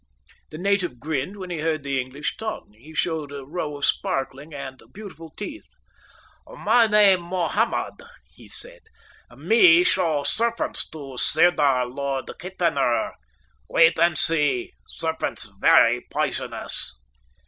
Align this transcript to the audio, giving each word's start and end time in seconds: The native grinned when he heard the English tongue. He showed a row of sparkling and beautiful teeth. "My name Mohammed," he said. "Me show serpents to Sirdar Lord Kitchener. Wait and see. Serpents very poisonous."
The 0.49 0.57
native 0.57 0.99
grinned 0.99 1.37
when 1.37 1.51
he 1.51 1.59
heard 1.59 1.83
the 1.83 2.01
English 2.01 2.35
tongue. 2.35 2.73
He 2.75 2.95
showed 2.95 3.31
a 3.31 3.45
row 3.45 3.77
of 3.77 3.85
sparkling 3.85 4.51
and 4.51 4.81
beautiful 4.91 5.29
teeth. 5.37 5.65
"My 6.47 6.87
name 6.87 7.21
Mohammed," 7.21 8.01
he 8.33 8.47
said. 8.49 8.79
"Me 9.29 9.83
show 9.83 10.23
serpents 10.23 10.89
to 10.89 11.19
Sirdar 11.19 11.85
Lord 11.85 12.31
Kitchener. 12.39 13.13
Wait 13.69 13.99
and 13.99 14.17
see. 14.17 14.71
Serpents 14.87 15.47
very 15.59 16.07
poisonous." 16.09 16.95